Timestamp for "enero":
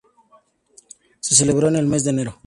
2.09-2.39